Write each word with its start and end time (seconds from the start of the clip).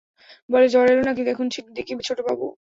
বলে, 0.49 0.67
জ্বর 0.69 0.87
এল 0.89 0.99
নাকি, 1.01 1.21
দেখুন 1.23 1.47
দিকি 1.75 1.93
ছোটবাবু। 2.01 2.45